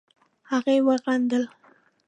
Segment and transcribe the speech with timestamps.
[0.51, 1.43] هغې وخندل.